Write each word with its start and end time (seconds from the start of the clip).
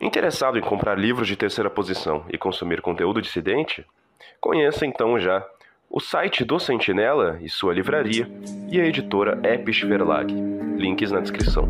Interessado 0.00 0.58
em 0.58 0.62
comprar 0.62 0.98
livros 0.98 1.28
de 1.28 1.36
terceira 1.36 1.68
posição 1.68 2.24
e 2.30 2.38
consumir 2.38 2.80
conteúdo 2.80 3.20
dissidente? 3.20 3.84
Conheça 4.40 4.86
então 4.86 5.20
já 5.20 5.46
o 5.90 6.00
site 6.00 6.42
do 6.42 6.58
Sentinela 6.58 7.38
e 7.42 7.50
sua 7.50 7.74
livraria 7.74 8.26
e 8.70 8.80
a 8.80 8.86
editora 8.86 9.38
Episch 9.46 9.82
Verlag. 9.82 10.32
Links 10.78 11.10
na 11.10 11.20
descrição. 11.20 11.68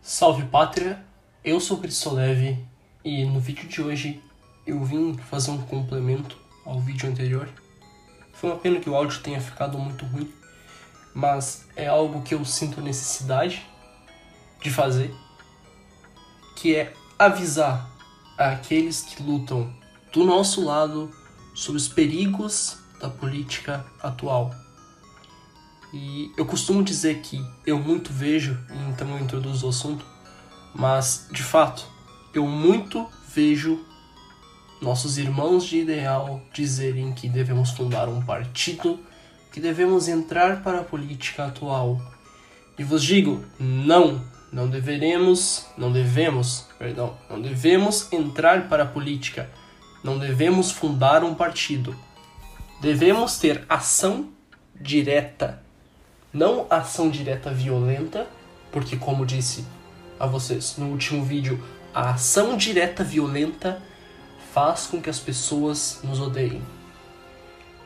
Salve 0.00 0.44
pátria, 0.44 1.04
eu 1.44 1.60
sou 1.60 1.76
Cristo 1.76 2.14
Leve 2.14 2.56
e 3.04 3.26
no 3.26 3.38
vídeo 3.38 3.68
de 3.68 3.82
hoje 3.82 4.22
eu 4.66 4.82
vim 4.84 5.16
fazer 5.16 5.50
um 5.50 5.58
complemento 5.58 6.36
ao 6.64 6.80
vídeo 6.80 7.08
anterior. 7.08 7.48
Foi 8.32 8.50
uma 8.50 8.58
pena 8.58 8.80
que 8.80 8.88
o 8.88 8.94
áudio 8.94 9.20
tenha 9.20 9.40
ficado 9.40 9.78
muito 9.78 10.04
ruim, 10.06 10.32
mas 11.14 11.66
é 11.76 11.86
algo 11.86 12.22
que 12.22 12.34
eu 12.34 12.44
sinto 12.44 12.80
necessidade 12.80 13.66
de 14.62 14.70
fazer, 14.70 15.14
que 16.56 16.74
é 16.74 16.94
avisar 17.18 17.90
aqueles 18.38 19.02
que 19.02 19.22
lutam 19.22 19.72
do 20.12 20.24
nosso 20.24 20.64
lado 20.64 21.10
sobre 21.54 21.80
os 21.80 21.88
perigos 21.88 22.78
da 23.00 23.08
política 23.08 23.84
atual. 24.02 24.54
E 25.92 26.32
eu 26.36 26.46
costumo 26.46 26.82
dizer 26.82 27.20
que 27.20 27.44
eu 27.66 27.78
muito 27.78 28.12
vejo, 28.12 28.58
então 28.88 29.08
eu 29.10 29.18
introduzo 29.18 29.66
o 29.66 29.68
assunto, 29.68 30.06
mas 30.74 31.28
de 31.30 31.42
fato, 31.42 31.84
eu 32.32 32.46
muito 32.46 33.06
vejo 33.28 33.84
nossos 34.82 35.16
irmãos 35.16 35.64
de 35.64 35.78
ideal 35.78 36.42
dizerem 36.52 37.12
que 37.12 37.28
devemos 37.28 37.70
fundar 37.70 38.08
um 38.08 38.20
partido, 38.20 38.98
que 39.52 39.60
devemos 39.60 40.08
entrar 40.08 40.60
para 40.62 40.80
a 40.80 40.84
política 40.84 41.46
atual. 41.46 42.00
E 42.76 42.82
vos 42.82 43.02
digo, 43.02 43.44
não, 43.60 44.20
não 44.52 44.68
deveremos, 44.68 45.66
não 45.78 45.92
devemos, 45.92 46.66
perdão, 46.78 47.16
não 47.30 47.40
devemos 47.40 48.12
entrar 48.12 48.68
para 48.68 48.82
a 48.82 48.86
política. 48.86 49.48
Não 50.02 50.18
devemos 50.18 50.72
fundar 50.72 51.22
um 51.22 51.32
partido. 51.32 51.94
Devemos 52.80 53.38
ter 53.38 53.64
ação 53.68 54.30
direta, 54.74 55.62
não 56.32 56.66
ação 56.68 57.08
direta 57.08 57.50
violenta, 57.50 58.26
porque 58.72 58.96
como 58.96 59.24
disse 59.24 59.64
a 60.18 60.26
vocês 60.26 60.76
no 60.76 60.86
último 60.86 61.24
vídeo, 61.24 61.62
a 61.94 62.10
ação 62.10 62.56
direta 62.56 63.04
violenta 63.04 63.80
faz 64.52 64.86
com 64.86 65.00
que 65.00 65.08
as 65.08 65.18
pessoas 65.18 66.00
nos 66.04 66.20
odeiem. 66.20 66.62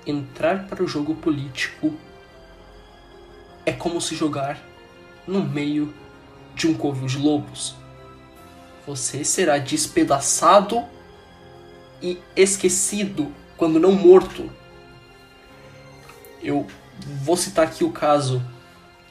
Entrar 0.04 0.66
para 0.66 0.82
o 0.82 0.88
jogo 0.88 1.14
político 1.14 1.94
é 3.64 3.72
como 3.72 4.00
se 4.00 4.16
jogar 4.16 4.58
no 5.26 5.42
meio 5.42 5.94
de 6.54 6.66
um 6.66 6.74
covil 6.74 7.06
de 7.06 7.18
lobos. 7.18 7.76
Você 8.86 9.24
será 9.24 9.58
despedaçado 9.58 10.84
e 12.02 12.20
esquecido 12.34 13.32
quando 13.56 13.80
não 13.80 13.92
morto. 13.92 14.50
Eu 16.42 16.66
vou 17.22 17.36
citar 17.36 17.66
aqui 17.66 17.84
o 17.84 17.92
caso 17.92 18.42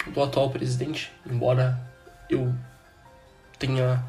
do 0.08 0.22
atual 0.22 0.50
presidente, 0.50 1.12
embora 1.26 1.80
eu 2.30 2.54
tenha 3.58 4.04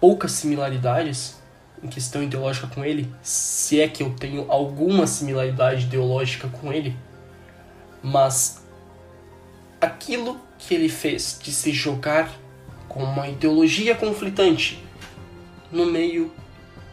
poucas 0.00 0.32
similaridades 0.32 1.43
em 1.82 1.88
questão 1.88 2.22
ideológica 2.22 2.66
com 2.66 2.84
ele, 2.84 3.12
se 3.22 3.80
é 3.80 3.88
que 3.88 4.02
eu 4.02 4.10
tenho 4.10 4.50
alguma 4.50 5.06
similaridade 5.06 5.84
ideológica 5.84 6.48
com 6.48 6.72
ele, 6.72 6.96
mas 8.02 8.62
aquilo 9.80 10.40
que 10.58 10.74
ele 10.74 10.88
fez 10.88 11.38
de 11.42 11.52
se 11.52 11.72
jogar 11.72 12.30
com 12.88 13.02
uma 13.02 13.28
ideologia 13.28 13.94
conflitante 13.94 14.82
no 15.70 15.86
meio 15.86 16.32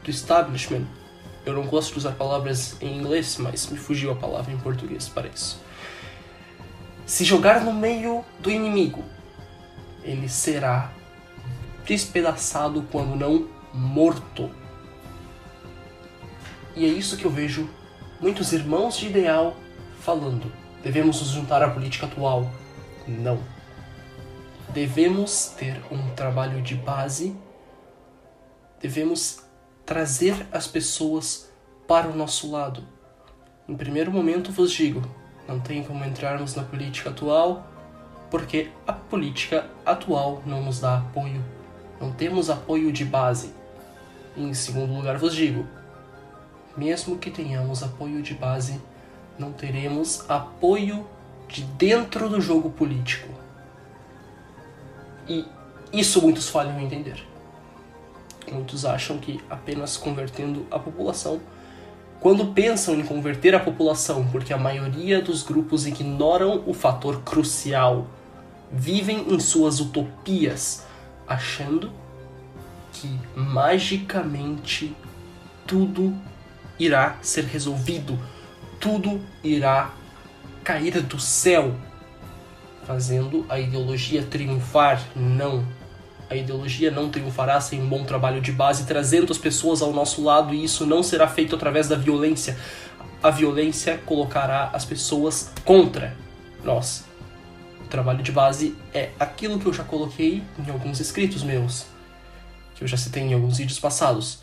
do 0.04 0.10
establishment. 0.10 0.86
Eu 1.46 1.54
não 1.54 1.66
gosto 1.66 1.94
de 1.94 2.00
usar 2.00 2.12
palavras 2.12 2.76
em 2.82 3.00
inglês, 3.00 3.38
mas 3.38 3.68
me 3.68 3.78
fugiu 3.78 4.12
a 4.12 4.16
palavra 4.16 4.52
em 4.52 4.58
português 4.58 5.08
para 5.08 5.28
isso. 5.28 5.60
Se 7.06 7.24
jogar 7.24 7.64
no 7.64 7.74
meio 7.74 8.24
do 8.40 8.50
inimigo, 8.50 9.04
ele 10.04 10.30
será 10.30 10.92
despedaçado 11.86 12.84
quando 12.92 13.16
não 13.16 13.48
morto. 13.74 14.50
E 16.76 16.86
é 16.86 16.88
isso 16.88 17.18
que 17.18 17.26
eu 17.26 17.32
vejo 17.32 17.70
muitos 18.20 18.54
irmãos 18.54 18.98
de 18.98 19.08
ideal 19.08 19.56
falando. 20.00 20.52
Devemos 20.84 21.20
nos 21.20 21.30
juntar 21.30 21.62
à 21.62 21.70
política 21.70 22.06
atual. 22.06 22.50
Não. 23.08 23.40
Devemos 24.70 25.54
ter 25.58 25.82
um 25.92 26.10
trabalho 26.16 26.62
de 26.62 26.76
base. 26.76 27.36
Devemos 28.80 29.42
trazer 29.86 30.48
as 30.52 30.66
pessoas 30.66 31.52
para 31.88 32.08
o 32.08 32.16
nosso 32.16 32.50
lado. 32.50 32.84
Em 33.68 33.76
primeiro 33.76 34.12
momento 34.12 34.52
vos 34.52 34.72
digo, 34.72 35.02
não 35.48 35.60
tem 35.60 35.84
como 35.84 36.06
entrarmos 36.06 36.56
na 36.56 36.64
política 36.64 37.10
atual, 37.10 37.68
porque 38.30 38.72
a 38.88 38.94
política 38.94 39.70
atual 39.86 40.42
não 40.46 40.64
nos 40.64 40.80
dá 40.80 41.00
apoio. 41.00 41.44
Não 42.00 42.12
temos 42.12 42.50
apoio 42.50 42.92
de 42.92 43.04
base. 43.04 43.54
Em 44.38 44.54
segundo 44.54 44.94
lugar 44.94 45.18
vos 45.18 45.36
digo, 45.36 45.68
mesmo 46.76 47.18
que 47.18 47.30
tenhamos 47.30 47.84
apoio 47.84 48.22
de 48.22 48.34
base, 48.34 48.82
não 49.38 49.52
teremos 49.52 50.30
apoio 50.30 51.06
de 51.48 51.64
dentro 51.64 52.30
do 52.30 52.40
jogo 52.40 52.70
político. 52.70 53.28
E 55.28 55.46
isso 55.92 56.22
muitos 56.22 56.50
falham 56.50 56.80
em 56.80 56.86
entender. 56.86 57.26
Muitos 58.52 58.86
acham 58.86 59.18
que 59.18 59.40
apenas 59.50 59.98
convertendo 59.98 60.66
a 60.72 60.80
população, 60.80 61.40
quando 62.20 62.54
pensam 62.54 62.96
em 62.96 63.04
converter 63.04 63.56
a 63.56 63.60
população, 63.60 64.28
porque 64.32 64.54
a 64.54 64.58
maioria 64.58 65.22
dos 65.22 65.42
grupos 65.42 65.88
ignoram 65.88 66.64
o 66.68 66.74
fator 66.74 67.22
crucial, 67.24 68.08
vivem 68.72 69.34
em 69.34 69.40
suas 69.40 69.80
utopias, 69.80 70.86
achando 71.28 71.92
que 72.94 73.20
magicamente 73.36 74.96
tudo 75.66 76.14
irá 76.84 77.18
ser 77.22 77.46
resolvido, 77.46 78.20
tudo 78.80 79.22
irá 79.44 79.92
cair 80.64 81.02
do 81.02 81.20
céu, 81.20 81.76
fazendo 82.86 83.46
a 83.48 83.60
ideologia 83.60 84.24
triunfar. 84.24 85.02
Não. 85.16 85.66
A 86.30 86.36
ideologia 86.36 86.90
não 86.90 87.10
triunfará 87.10 87.60
sem 87.60 87.82
um 87.82 87.88
bom 87.88 88.04
trabalho 88.04 88.42
de 88.42 88.52
base, 88.52 88.86
trazendo 88.86 89.32
as 89.32 89.38
pessoas 89.38 89.82
ao 89.82 89.92
nosso 89.92 90.24
lado, 90.24 90.54
e 90.54 90.64
isso 90.64 90.86
não 90.86 91.04
será 91.04 91.28
feito 91.28 91.56
através 91.56 91.88
da 91.88 91.96
violência. 91.96 92.58
A 93.22 93.30
violência 93.30 94.00
colocará 94.06 94.72
as 94.74 94.86
pessoas 94.86 95.52
contra 95.64 96.16
nós. 96.64 97.04
O 97.84 97.88
trabalho 97.88 98.24
de 98.24 98.32
base 98.32 98.76
é 98.94 99.10
aquilo 99.20 99.60
que 99.60 99.66
eu 99.66 99.74
já 99.74 99.84
coloquei 99.84 100.42
em 100.58 100.72
alguns 100.72 101.00
escritos 101.00 101.44
meus, 101.44 101.86
que 102.74 102.84
eu 102.84 102.88
já 102.88 102.98
citei 102.98 103.24
em 103.24 103.34
alguns 103.34 103.58
vídeos 103.58 103.80
passados 103.80 104.40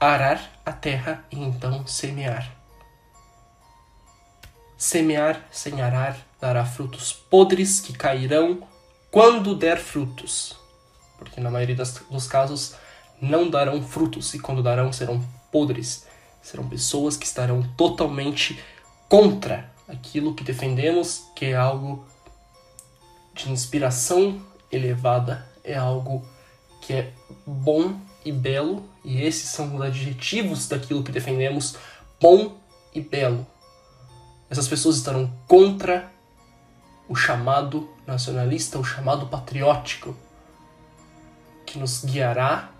arar 0.00 0.53
a 0.64 0.72
terra 0.72 1.24
e 1.30 1.38
então 1.38 1.86
semear. 1.86 2.50
Semear 4.76 5.46
sem 5.50 5.80
arar 5.80 6.16
dará 6.40 6.64
frutos 6.64 7.12
podres 7.12 7.80
que 7.80 7.92
cairão 7.92 8.66
quando 9.10 9.54
der 9.54 9.78
frutos. 9.78 10.56
Porque 11.18 11.40
na 11.40 11.50
maioria 11.50 11.76
dos 11.76 12.26
casos 12.26 12.74
não 13.20 13.48
darão 13.48 13.82
frutos 13.82 14.34
e 14.34 14.38
quando 14.38 14.62
darão 14.62 14.92
serão 14.92 15.24
podres. 15.50 16.06
Serão 16.42 16.68
pessoas 16.68 17.16
que 17.16 17.24
estarão 17.24 17.62
totalmente 17.76 18.62
contra 19.08 19.72
aquilo 19.88 20.34
que 20.34 20.44
defendemos, 20.44 21.30
que 21.34 21.46
é 21.46 21.56
algo 21.56 22.06
de 23.32 23.50
inspiração 23.50 24.44
elevada, 24.70 25.46
é 25.62 25.74
algo 25.74 26.26
que 26.80 26.92
é 26.92 27.12
bom 27.46 27.98
e 28.24 28.32
belo, 28.32 28.88
e 29.04 29.22
esses 29.22 29.50
são 29.50 29.76
os 29.76 29.82
adjetivos 29.82 30.68
daquilo 30.68 31.02
que 31.02 31.12
defendemos: 31.12 31.76
bom 32.20 32.56
e 32.94 33.00
belo. 33.00 33.46
Essas 34.48 34.68
pessoas 34.68 34.96
estarão 34.96 35.32
contra 35.46 36.12
o 37.08 37.14
chamado 37.14 37.88
nacionalista, 38.06 38.78
o 38.78 38.84
chamado 38.84 39.26
patriótico, 39.26 40.16
que 41.66 41.78
nos 41.78 42.04
guiará 42.04 42.70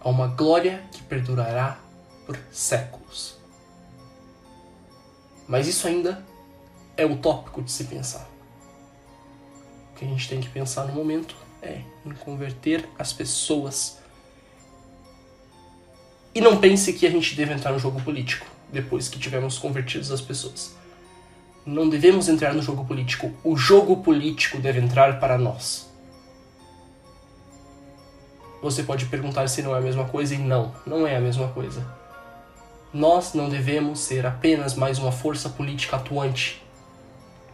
a 0.00 0.08
uma 0.08 0.28
glória 0.28 0.84
que 0.92 1.02
perdurará 1.02 1.78
por 2.26 2.38
séculos. 2.50 3.36
Mas 5.46 5.66
isso 5.66 5.86
ainda 5.86 6.24
é 6.96 7.04
utópico 7.04 7.62
de 7.62 7.70
se 7.70 7.84
pensar. 7.84 8.26
O 9.90 9.96
que 9.96 10.04
a 10.04 10.08
gente 10.08 10.28
tem 10.28 10.40
que 10.40 10.48
pensar 10.48 10.84
no 10.84 10.94
momento 10.94 11.36
é 11.64 11.84
em 12.04 12.12
converter 12.12 12.88
as 12.98 13.12
pessoas 13.12 13.98
E 16.34 16.40
não 16.40 16.58
pense 16.58 16.92
que 16.92 17.06
a 17.06 17.10
gente 17.10 17.34
deve 17.34 17.52
entrar 17.54 17.72
no 17.72 17.78
jogo 17.78 18.00
político 18.02 18.46
depois 18.72 19.08
que 19.08 19.18
tivermos 19.18 19.56
convertidos 19.56 20.10
as 20.10 20.20
pessoas. 20.20 20.74
Não 21.64 21.88
devemos 21.88 22.28
entrar 22.28 22.52
no 22.52 22.60
jogo 22.60 22.84
político. 22.84 23.32
O 23.44 23.56
jogo 23.56 24.02
político 24.02 24.58
deve 24.58 24.80
entrar 24.80 25.20
para 25.20 25.38
nós. 25.38 25.88
Você 28.60 28.82
pode 28.82 29.06
perguntar 29.06 29.48
se 29.48 29.62
não 29.62 29.74
é 29.74 29.78
a 29.78 29.82
mesma 29.82 30.06
coisa 30.06 30.34
e 30.34 30.38
não, 30.38 30.74
não 30.86 31.06
é 31.06 31.16
a 31.16 31.20
mesma 31.20 31.48
coisa. 31.48 31.86
Nós 32.92 33.32
não 33.34 33.48
devemos 33.48 34.00
ser 34.00 34.26
apenas 34.26 34.74
mais 34.74 34.98
uma 34.98 35.12
força 35.12 35.48
política 35.48 35.96
atuante. 35.96 36.62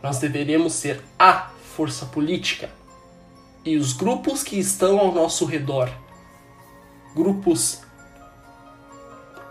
Nós 0.03 0.19
deveremos 0.19 0.73
ser 0.73 1.03
a 1.19 1.51
força 1.77 2.07
política. 2.07 2.71
E 3.65 3.77
os 3.77 3.93
grupos 3.93 4.43
que 4.43 4.59
estão 4.59 4.99
ao 4.99 5.13
nosso 5.13 5.45
redor, 5.45 5.91
grupos 7.15 7.81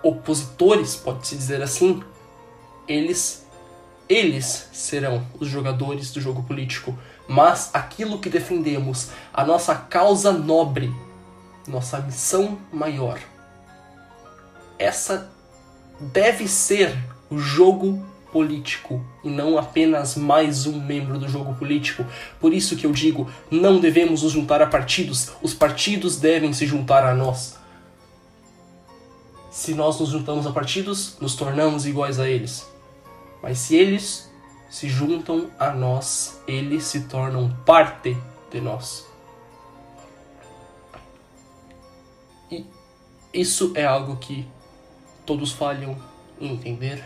opositores, 0.01 0.95
pode-se 0.95 1.35
dizer 1.35 1.61
assim, 1.61 2.03
eles 2.87 3.47
eles 4.07 4.67
serão 4.73 5.23
os 5.39 5.47
jogadores 5.47 6.11
do 6.11 6.19
jogo 6.19 6.41
político, 6.41 6.97
mas 7.27 7.69
aquilo 7.75 8.19
que 8.19 8.27
defendemos, 8.27 9.11
a 9.31 9.45
nossa 9.45 9.75
causa 9.75 10.31
nobre, 10.31 10.91
nossa 11.67 11.99
missão 11.99 12.57
maior, 12.73 13.19
essa 14.79 15.31
deve 15.99 16.47
ser 16.47 16.97
o 17.29 17.37
jogo 17.37 18.03
político 18.31 19.03
e 19.23 19.29
não 19.29 19.57
apenas 19.57 20.15
mais 20.15 20.65
um 20.65 20.79
membro 20.79 21.17
do 21.17 21.27
jogo 21.27 21.53
político. 21.55 22.05
Por 22.39 22.53
isso 22.53 22.75
que 22.75 22.85
eu 22.85 22.91
digo, 22.91 23.29
não 23.49 23.79
devemos 23.79 24.23
nos 24.23 24.31
juntar 24.31 24.61
a 24.61 24.67
partidos, 24.67 25.31
os 25.41 25.53
partidos 25.53 26.17
devem 26.17 26.53
se 26.53 26.65
juntar 26.65 27.05
a 27.05 27.13
nós. 27.13 27.57
Se 29.51 29.73
nós 29.73 29.99
nos 29.99 30.09
juntamos 30.09 30.45
a 30.45 30.51
partidos, 30.51 31.17
nos 31.19 31.35
tornamos 31.35 31.85
iguais 31.85 32.19
a 32.19 32.29
eles. 32.29 32.67
Mas 33.41 33.57
se 33.57 33.75
eles 33.75 34.29
se 34.69 34.87
juntam 34.87 35.49
a 35.57 35.71
nós, 35.71 36.39
eles 36.47 36.83
se 36.83 37.01
tornam 37.01 37.49
parte 37.65 38.15
de 38.51 38.61
nós. 38.61 39.07
E 42.51 42.65
isso 43.33 43.71
é 43.75 43.85
algo 43.85 44.17
que 44.17 44.47
todos 45.25 45.51
falham 45.51 45.97
em 46.39 46.53
entender 46.53 47.03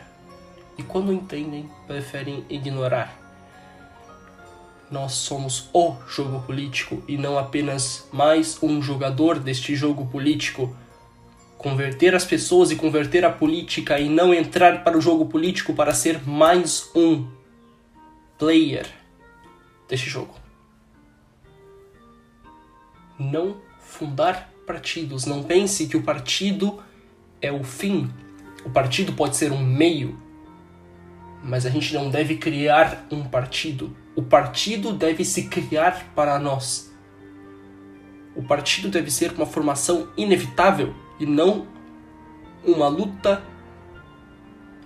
e 0.77 0.83
quando 0.83 1.13
entendem, 1.13 1.69
preferem 1.87 2.45
ignorar. 2.49 3.19
Nós 4.89 5.13
somos 5.13 5.69
o 5.73 5.95
jogo 6.07 6.41
político 6.41 7.03
e 7.07 7.17
não 7.17 7.37
apenas 7.37 8.07
mais 8.11 8.61
um 8.61 8.81
jogador 8.81 9.39
deste 9.39 9.75
jogo 9.75 10.05
político 10.05 10.75
converter 11.57 12.13
as 12.13 12.25
pessoas 12.25 12.71
e 12.71 12.75
converter 12.75 13.23
a 13.23 13.29
política 13.29 13.97
e 13.97 14.09
não 14.09 14.33
entrar 14.33 14.83
para 14.83 14.97
o 14.97 15.01
jogo 15.01 15.25
político 15.27 15.73
para 15.73 15.93
ser 15.93 16.21
mais 16.27 16.91
um 16.93 17.25
player 18.37 18.85
deste 19.87 20.09
jogo. 20.09 20.35
Não 23.17 23.55
fundar 23.79 24.51
partidos. 24.67 25.25
Não 25.25 25.41
pense 25.41 25.87
que 25.87 25.95
o 25.95 26.03
partido 26.03 26.83
é 27.41 27.51
o 27.51 27.63
fim. 27.63 28.11
O 28.65 28.69
partido 28.69 29.13
pode 29.13 29.35
ser 29.37 29.51
um 29.51 29.63
meio, 29.63 30.19
mas 31.44 31.66
a 31.66 31.69
gente 31.69 31.94
não 31.94 32.10
deve 32.10 32.38
criar 32.38 33.06
um 33.12 33.24
partido. 33.24 33.95
O 34.16 34.24
partido 34.24 34.94
deve 34.94 35.25
se 35.25 35.44
criar 35.44 36.13
para 36.16 36.40
nós. 36.40 36.92
O 38.36 38.42
partido 38.42 38.90
deve 38.90 39.12
ser 39.12 39.34
uma 39.34 39.45
formação 39.45 40.07
inevitável 40.18 40.95
e 41.19 41.25
não 41.25 41.68
uma 42.66 42.88
luta 42.88 43.44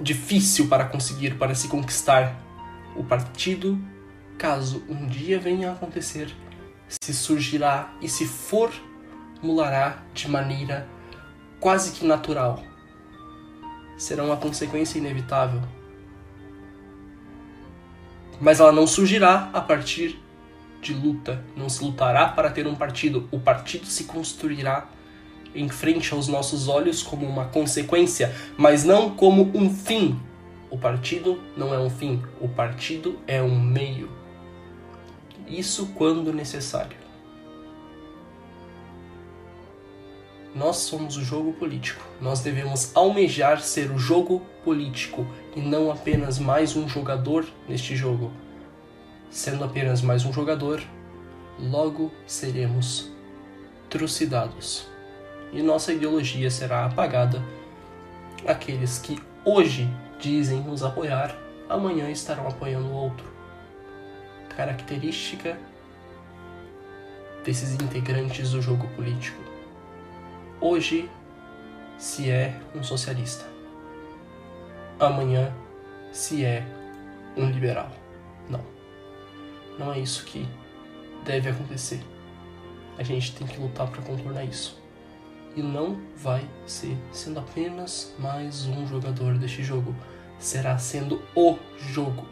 difícil 0.01 0.67
para 0.67 0.85
conseguir, 0.85 1.35
para 1.37 1.55
se 1.55 1.67
conquistar 1.67 2.35
o 2.95 3.03
partido, 3.03 3.79
caso 4.37 4.83
um 4.89 5.07
dia 5.07 5.39
venha 5.39 5.69
a 5.69 5.73
acontecer, 5.73 6.33
se 6.87 7.13
surgirá 7.13 7.93
e 8.01 8.09
se 8.09 8.25
formulará 8.25 10.03
de 10.13 10.27
maneira 10.29 10.87
quase 11.59 11.91
que 11.91 12.05
natural. 12.05 12.63
Será 13.97 14.23
uma 14.23 14.37
consequência 14.37 14.97
inevitável. 14.97 15.61
Mas 18.39 18.59
ela 18.59 18.71
não 18.71 18.85
surgirá 18.85 19.49
a 19.53 19.61
partir 19.61 20.19
de 20.81 20.93
luta. 20.93 21.43
Não 21.55 21.69
se 21.69 21.83
lutará 21.83 22.27
para 22.27 22.49
ter 22.49 22.67
um 22.67 22.75
partido. 22.75 23.27
O 23.31 23.39
partido 23.39 23.85
se 23.85 24.03
construirá 24.03 24.87
em 25.55 25.67
frente 25.69 26.13
aos 26.13 26.27
nossos 26.27 26.67
olhos 26.67 27.01
como 27.01 27.25
uma 27.25 27.45
consequência, 27.45 28.33
mas 28.57 28.83
não 28.83 29.09
como 29.09 29.51
um 29.55 29.69
fim. 29.69 30.19
O 30.69 30.77
partido 30.77 31.41
não 31.55 31.73
é 31.73 31.79
um 31.79 31.89
fim, 31.89 32.21
o 32.41 32.47
partido 32.47 33.17
é 33.25 33.41
um 33.41 33.59
meio. 33.59 34.11
Isso 35.47 35.87
quando 35.95 36.33
necessário. 36.33 37.06
Nós 40.57 40.77
somos 40.77 41.17
o 41.17 41.23
jogo 41.23 41.53
político. 41.53 42.03
Nós 42.19 42.39
devemos 42.39 42.91
almejar 42.95 43.61
ser 43.61 43.91
o 43.91 43.99
jogo 43.99 44.41
político 44.63 45.23
e 45.55 45.61
não 45.61 45.91
apenas 45.91 46.39
mais 46.39 46.75
um 46.75 46.89
jogador 46.89 47.45
neste 47.69 47.95
jogo. 47.95 48.31
Sendo 49.29 49.63
apenas 49.63 50.01
mais 50.01 50.25
um 50.25 50.33
jogador, 50.33 50.81
logo 51.59 52.11
seremos 52.25 53.11
trucidados 53.87 54.87
e 55.53 55.61
nossa 55.61 55.93
ideologia 55.93 56.49
será 56.49 56.85
apagada. 56.85 57.39
Aqueles 58.47 58.97
que 58.97 59.21
hoje 59.45 59.87
dizem 60.19 60.61
nos 60.61 60.81
apoiar, 60.81 61.37
amanhã 61.69 62.09
estarão 62.09 62.47
apoiando 62.47 62.87
o 62.87 62.93
outro. 62.93 63.31
Característica 64.55 65.55
desses 67.45 67.75
integrantes 67.75 68.49
do 68.49 68.59
jogo 68.59 68.87
político. 68.95 69.56
Hoje 70.59 71.09
se 71.97 72.31
é 72.31 72.59
um 72.73 72.83
socialista. 72.83 73.45
Amanhã 74.99 75.53
se 76.11 76.43
é 76.43 76.65
um 77.35 77.49
liberal. 77.49 77.91
Não. 78.49 78.63
Não 79.77 79.93
é 79.93 79.99
isso 79.99 80.25
que 80.25 80.47
deve 81.23 81.49
acontecer. 81.49 82.01
A 82.97 83.03
gente 83.03 83.35
tem 83.35 83.45
que 83.45 83.59
lutar 83.59 83.87
para 83.87 84.01
contornar 84.01 84.43
isso 84.43 84.81
e 85.55 85.61
não 85.61 85.99
vai 86.15 86.47
ser 86.65 86.95
sendo 87.11 87.39
apenas 87.39 88.15
mais 88.19 88.65
um 88.67 88.85
jogador 88.87 89.37
deste 89.37 89.63
jogo, 89.63 89.95
será 90.37 90.77
sendo 90.77 91.21
o 91.35 91.57
jogo. 91.77 92.25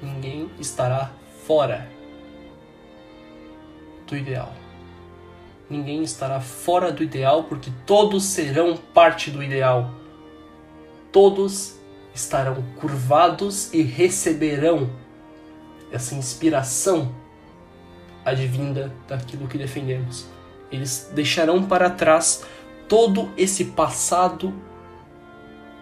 Ninguém 0.00 0.50
estará 0.58 1.12
fora 1.44 1.88
do 4.06 4.16
ideal. 4.16 4.61
Ninguém 5.72 6.02
estará 6.02 6.38
fora 6.38 6.92
do 6.92 7.02
ideal 7.02 7.44
porque 7.44 7.72
todos 7.86 8.24
serão 8.24 8.76
parte 8.76 9.30
do 9.30 9.42
ideal. 9.42 9.90
Todos 11.10 11.76
estarão 12.14 12.62
curvados 12.78 13.72
e 13.72 13.80
receberão 13.80 14.90
essa 15.90 16.14
inspiração 16.14 17.14
advinda 18.22 18.92
daquilo 19.08 19.48
que 19.48 19.56
defendemos. 19.56 20.26
Eles 20.70 21.10
deixarão 21.14 21.62
para 21.62 21.88
trás 21.88 22.44
todo 22.86 23.30
esse 23.34 23.64
passado 23.64 24.52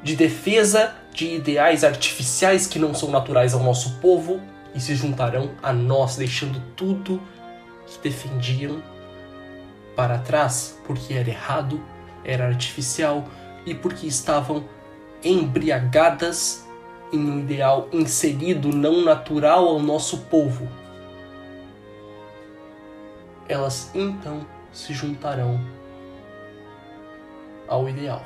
de 0.04 0.14
defesa 0.14 0.94
de 1.12 1.34
ideais 1.34 1.82
artificiais 1.82 2.68
que 2.68 2.78
não 2.78 2.94
são 2.94 3.10
naturais 3.10 3.54
ao 3.54 3.60
nosso 3.64 3.98
povo 3.98 4.40
e 4.72 4.78
se 4.78 4.94
juntarão 4.94 5.50
a 5.60 5.72
nós, 5.72 6.14
deixando 6.14 6.62
tudo 6.76 7.20
que 7.88 7.98
defendiam 8.00 8.80
para 10.00 10.16
trás, 10.16 10.80
porque 10.86 11.12
era 11.12 11.28
errado, 11.28 11.78
era 12.24 12.46
artificial 12.46 13.28
e 13.66 13.74
porque 13.74 14.06
estavam 14.06 14.64
embriagadas 15.22 16.66
em 17.12 17.18
um 17.18 17.40
ideal 17.40 17.86
inserido 17.92 18.70
não 18.74 19.04
natural 19.04 19.68
ao 19.68 19.78
nosso 19.78 20.20
povo. 20.20 20.66
Elas 23.46 23.90
então 23.94 24.46
se 24.72 24.94
juntarão 24.94 25.60
ao 27.68 27.86
ideal. 27.86 28.24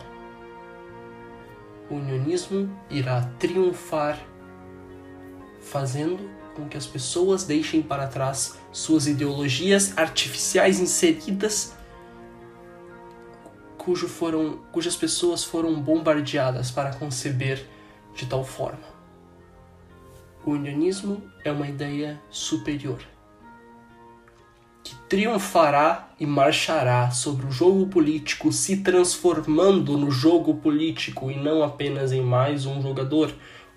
O 1.90 1.96
unionismo 1.96 2.70
irá 2.88 3.22
triunfar, 3.40 4.16
fazendo 5.60 6.30
com 6.54 6.68
que 6.68 6.76
as 6.76 6.86
pessoas 6.86 7.44
deixem 7.44 7.82
para 7.82 8.06
trás 8.06 8.58
suas 8.72 9.06
ideologias 9.06 9.96
artificiais 9.96 10.80
inseridas, 10.80 11.74
cujo 13.76 14.08
foram, 14.08 14.58
cujas 14.72 14.96
pessoas 14.96 15.44
foram 15.44 15.74
bombardeadas 15.80 16.70
para 16.70 16.94
conceber 16.94 17.66
de 18.14 18.26
tal 18.26 18.44
forma. 18.44 18.94
O 20.46 20.52
unionismo 20.52 21.22
é 21.44 21.50
uma 21.50 21.66
ideia 21.66 22.20
superior 22.30 23.00
triunfará 25.08 26.08
e 26.18 26.26
marchará 26.26 27.10
sobre 27.10 27.46
o 27.46 27.50
jogo 27.50 27.86
político, 27.86 28.50
se 28.52 28.78
transformando 28.78 29.96
no 29.96 30.10
jogo 30.10 30.54
político 30.54 31.30
e 31.30 31.36
não 31.36 31.62
apenas 31.62 32.12
em 32.12 32.20
mais 32.20 32.66
um 32.66 32.82
jogador, 32.82 33.32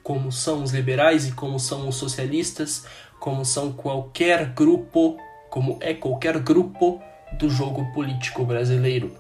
como 0.08 0.32
são 0.32 0.64
os 0.64 0.72
liberais 0.72 1.28
e 1.28 1.34
como 1.34 1.60
são 1.60 1.86
os 1.90 1.98
socialistas, 1.98 2.86
como 3.20 3.44
são 3.44 3.74
qualquer 3.74 4.54
grupo, 4.54 5.18
como 5.50 5.78
é 5.82 5.94
qualquer 5.94 6.40
grupo 6.40 7.02
do 7.34 7.50
jogo 7.50 7.92
político 7.92 8.46
brasileiro. 8.46 9.14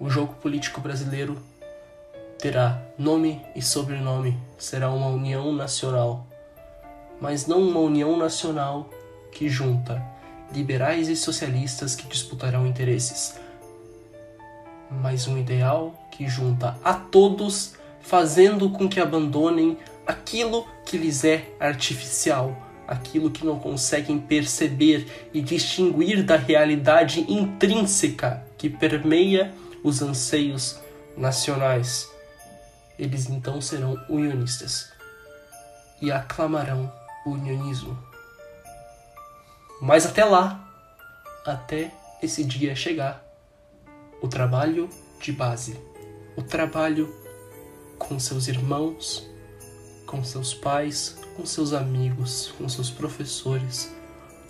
O 0.00 0.08
jogo 0.08 0.32
político 0.36 0.80
brasileiro 0.80 1.36
terá 2.38 2.80
nome 2.98 3.44
e 3.54 3.60
sobrenome, 3.60 4.38
será 4.56 4.90
uma 4.90 5.08
união 5.08 5.52
nacional, 5.52 6.26
mas 7.20 7.46
não 7.46 7.60
uma 7.60 7.80
união 7.80 8.16
nacional 8.16 8.88
que 9.30 9.50
junta 9.50 10.02
liberais 10.50 11.10
e 11.10 11.14
socialistas 11.14 11.94
que 11.94 12.08
disputarão 12.08 12.66
interesses, 12.66 13.38
mas 14.90 15.28
um 15.28 15.36
ideal 15.36 15.92
que 16.10 16.26
junta 16.26 16.78
a 16.82 16.94
todos, 16.94 17.78
fazendo 18.00 18.70
com 18.70 18.88
que 18.88 19.00
abandonem 19.00 19.76
aquilo 20.06 20.66
que 20.84 20.96
lhes 20.96 21.24
é 21.24 21.44
artificial, 21.58 22.56
aquilo 22.86 23.30
que 23.30 23.44
não 23.44 23.58
conseguem 23.58 24.18
perceber 24.18 25.06
e 25.32 25.40
distinguir 25.40 26.24
da 26.24 26.36
realidade 26.36 27.24
intrínseca 27.28 28.44
que 28.58 28.68
permeia 28.68 29.54
os 29.84 30.02
anseios 30.02 30.78
nacionais. 31.16 32.08
Eles 32.98 33.30
então 33.30 33.60
serão 33.60 33.96
unionistas 34.08 34.90
e 36.02 36.10
aclamarão 36.10 36.92
o 37.24 37.30
unionismo. 37.30 37.96
Mas 39.80 40.04
até 40.04 40.24
lá, 40.24 40.68
até 41.46 41.90
esse 42.22 42.44
dia 42.44 42.74
chegar, 42.74 43.24
o 44.20 44.28
trabalho 44.28 44.90
de 45.20 45.32
base, 45.32 45.80
o 46.36 46.42
trabalho 46.42 47.19
com 48.00 48.18
seus 48.18 48.48
irmãos, 48.48 49.28
com 50.06 50.24
seus 50.24 50.52
pais, 50.52 51.16
com 51.36 51.46
seus 51.46 51.72
amigos, 51.72 52.52
com 52.58 52.68
seus 52.68 52.90
professores, 52.90 53.94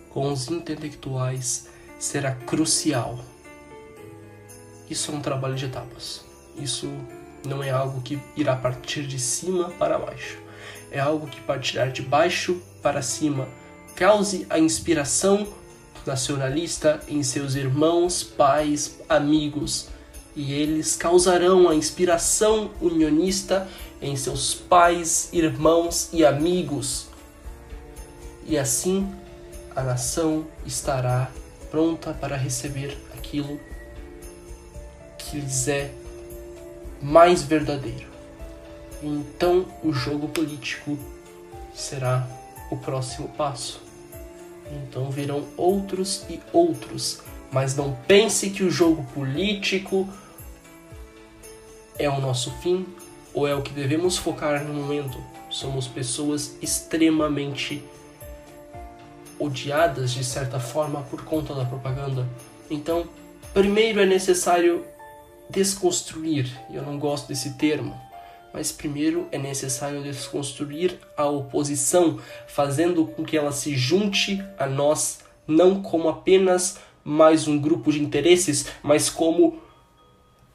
com 0.09 0.33
os 0.33 0.49
intelectuais 0.49 1.69
será 1.99 2.33
crucial. 2.33 3.19
Isso 4.89 5.13
é 5.13 5.15
um 5.15 5.21
trabalho 5.21 5.57
de 5.57 5.67
etapas. 5.67 6.25
Isso 6.57 6.89
não 7.47 7.63
é 7.63 7.71
algo 7.71 8.01
que 8.01 8.19
irá 8.37 8.57
partir 8.57 9.07
de 9.07 9.19
cima 9.19 9.71
para 9.71 9.99
baixo. 9.99 10.39
É 10.91 10.99
algo 10.99 11.27
que 11.27 11.41
partirá 11.43 11.87
de 11.87 12.03
baixo 12.03 12.63
para 12.83 13.03
cima. 13.03 13.47
Cause 13.97 14.47
a 14.49 14.59
inspiração 14.59 15.47
nacionalista 16.07 17.01
em 17.07 17.23
seus 17.23 17.55
irmãos, 17.55 18.23
pais, 18.23 18.99
amigos, 19.09 19.89
e 20.41 20.55
eles 20.55 20.97
causarão 20.97 21.69
a 21.69 21.75
inspiração 21.75 22.71
unionista 22.81 23.69
em 24.01 24.17
seus 24.17 24.55
pais, 24.55 25.29
irmãos 25.35 26.09
e 26.15 26.25
amigos. 26.25 27.09
E 28.47 28.57
assim 28.57 29.07
a 29.77 29.83
nação 29.83 30.47
estará 30.65 31.31
pronta 31.71 32.15
para 32.15 32.39
receber 32.39 32.97
aquilo 33.13 33.61
que 35.19 35.39
lhes 35.39 35.69
é 35.69 35.93
mais 37.03 37.43
verdadeiro. 37.43 38.09
Então 39.03 39.67
o 39.85 39.93
jogo 39.93 40.27
político 40.27 40.99
será 41.75 42.27
o 42.71 42.79
próximo 42.79 43.29
passo. 43.29 43.83
Então 44.73 45.11
virão 45.11 45.45
outros 45.59 46.25
e 46.31 46.41
outros, 46.51 47.21
mas 47.53 47.77
não 47.77 47.95
pense 48.09 48.49
que 48.49 48.63
o 48.63 48.71
jogo 48.71 49.05
político 49.13 50.09
é 52.01 52.09
o 52.09 52.21
nosso 52.21 52.51
fim 52.63 52.87
ou 53.35 53.47
é 53.47 53.55
o 53.55 53.63
que 53.63 53.73
devemos 53.73 54.17
focar 54.17 54.65
no 54.65 54.73
momento. 54.73 55.19
Somos 55.51 55.87
pessoas 55.87 56.57
extremamente 56.63 57.83
odiadas 59.39 60.11
de 60.13 60.25
certa 60.25 60.59
forma 60.59 61.03
por 61.03 61.25
conta 61.25 61.55
da 61.55 61.65
propaganda. 61.65 62.27
Então, 62.71 63.07
primeiro 63.53 64.01
é 64.01 64.07
necessário 64.07 64.85
desconstruir. 65.49 66.51
Eu 66.73 66.83
não 66.83 66.99
gosto 66.99 67.29
desse 67.29 67.55
termo, 67.55 68.01
mas 68.53 68.73
primeiro 68.73 69.29
é 69.31 69.39
necessário 69.39 70.03
desconstruir 70.03 70.99
a 71.17 71.27
oposição, 71.27 72.19
fazendo 72.47 73.05
com 73.07 73.25
que 73.25 73.37
ela 73.37 73.53
se 73.53 73.77
junte 73.77 74.43
a 74.59 74.67
nós, 74.67 75.21
não 75.47 75.83
como 75.83 76.09
apenas 76.09 76.79
mais 77.05 77.49
um 77.49 77.59
grupo 77.59 77.91
de 77.93 78.03
interesses, 78.03 78.67
mas 78.83 79.11
como 79.11 79.59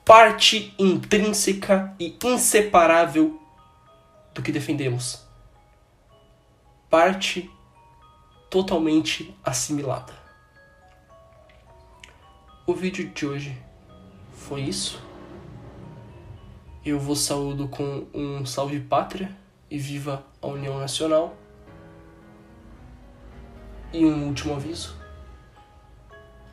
parte 0.06 0.72
intrínseca 0.78 1.96
e 2.00 2.16
inseparável 2.24 3.42
do 4.36 4.42
que 4.44 4.52
defendemos. 4.52 5.26
Parte 6.88 7.50
totalmente 8.52 9.36
assimilada. 9.44 10.14
O 12.68 12.74
vídeo 12.76 13.10
de 13.10 13.26
hoje 13.26 13.58
foi 14.32 14.62
isso. 14.62 15.02
Eu 16.86 17.00
vos 17.00 17.22
saúdo 17.22 17.68
com 17.68 18.06
um 18.14 18.46
salve 18.46 18.80
pátria 18.80 19.36
e 19.72 19.80
viva 19.80 20.24
a 20.40 20.46
União 20.46 20.78
Nacional. 20.78 21.36
E 23.92 24.06
um 24.06 24.28
último 24.28 24.54
aviso, 24.54 24.96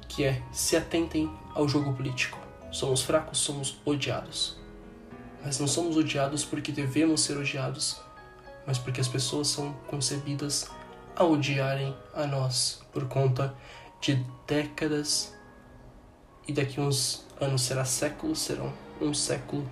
que 0.08 0.24
é 0.24 0.42
se 0.50 0.74
atentem 0.74 1.30
ao 1.54 1.68
jogo 1.68 1.92
político. 1.92 2.51
Somos 2.72 3.02
fracos, 3.02 3.38
somos 3.38 3.76
odiados. 3.84 4.56
Mas 5.44 5.58
não 5.58 5.68
somos 5.68 5.94
odiados 5.94 6.42
porque 6.42 6.72
devemos 6.72 7.20
ser 7.20 7.36
odiados, 7.36 8.00
mas 8.66 8.78
porque 8.78 9.00
as 9.00 9.08
pessoas 9.08 9.48
são 9.48 9.74
concebidas 9.88 10.70
a 11.14 11.22
odiarem 11.22 11.94
a 12.14 12.26
nós 12.26 12.82
por 12.90 13.06
conta 13.08 13.54
de 14.00 14.24
décadas 14.46 15.36
e 16.48 16.52
daqui 16.52 16.80
uns 16.80 17.26
anos 17.38 17.60
será 17.60 17.84
séculos, 17.84 18.38
serão 18.38 18.72
um 19.00 19.12
século 19.12 19.68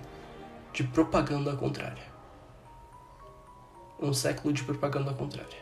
de 0.71 0.83
propaganda 0.83 1.55
contrária. 1.55 2.05
Um 3.99 4.13
século 4.13 4.53
de 4.53 4.63
propaganda 4.63 5.11
contrária. 5.13 5.59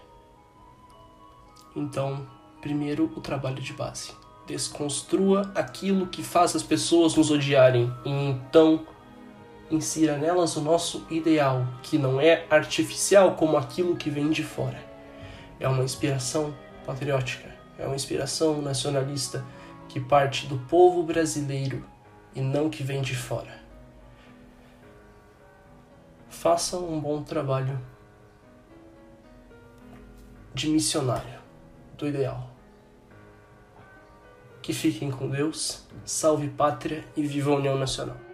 Então, 1.74 2.28
primeiro 2.62 3.06
o 3.16 3.22
trabalho 3.22 3.62
de 3.62 3.72
base 3.72 4.12
desconstrua 4.50 5.52
aquilo 5.54 6.08
que 6.08 6.24
faz 6.24 6.56
as 6.56 6.64
pessoas 6.64 7.16
nos 7.16 7.30
odiarem 7.30 7.94
e 8.04 8.10
então 8.10 8.86
insira 9.70 10.18
nelas 10.18 10.56
o 10.58 10.62
nosso 10.62 11.06
ideal, 11.10 11.68
que 11.84 11.98
não 11.98 12.20
é 12.20 12.46
artificial 12.50 13.36
como 13.36 13.56
aquilo 13.56 13.96
que 13.96 14.10
vem 14.10 14.32
de 14.32 14.44
fora. 14.44 14.84
É 15.60 15.68
uma 15.68 15.84
inspiração 15.84 16.54
patriótica, 16.86 17.48
é 17.78 17.86
uma 17.86 17.96
inspiração 17.96 18.60
nacionalista 18.62 19.46
que 19.88 20.00
parte 20.00 20.48
do 20.48 20.58
povo 20.58 21.04
brasileiro 21.04 21.86
e 22.36 22.42
não 22.42 22.70
que 22.70 22.82
vem 22.82 23.02
de 23.02 23.16
fora. 23.16 23.60
Façam 26.30 26.92
um 26.92 27.00
bom 27.00 27.22
trabalho 27.22 27.80
de 30.54 30.68
missionário 30.70 31.40
do 31.98 32.08
ideal. 32.08 32.59
Que 34.70 34.76
fiquem 34.76 35.10
com 35.10 35.28
Deus, 35.28 35.82
salve 36.06 36.48
pátria 36.48 37.04
e 37.18 37.24
viva 37.24 37.50
a 37.50 37.56
União 37.56 37.76
Nacional. 37.76 38.29